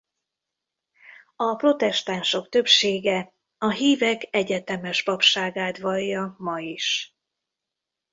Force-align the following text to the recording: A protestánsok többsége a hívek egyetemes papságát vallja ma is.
A 1.35 1.55
protestánsok 1.55 2.49
többsége 2.49 3.33
a 3.57 3.69
hívek 3.69 4.27
egyetemes 4.31 5.03
papságát 5.03 5.77
vallja 5.77 6.35
ma 6.37 6.59
is. 6.59 7.15